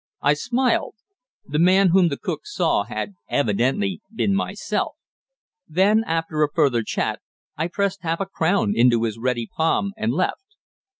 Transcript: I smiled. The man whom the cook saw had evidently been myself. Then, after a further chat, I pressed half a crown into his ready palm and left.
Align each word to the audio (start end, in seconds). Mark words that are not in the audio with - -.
I 0.23 0.33
smiled. 0.33 0.95
The 1.47 1.59
man 1.59 1.89
whom 1.89 2.07
the 2.07 2.17
cook 2.17 2.47
saw 2.47 2.85
had 2.85 3.13
evidently 3.29 4.01
been 4.11 4.33
myself. 4.33 4.95
Then, 5.67 6.03
after 6.05 6.41
a 6.41 6.51
further 6.51 6.81
chat, 6.81 7.19
I 7.55 7.67
pressed 7.67 8.01
half 8.01 8.19
a 8.19 8.25
crown 8.25 8.73
into 8.75 9.03
his 9.03 9.19
ready 9.19 9.47
palm 9.55 9.93
and 9.95 10.11
left. 10.11 10.55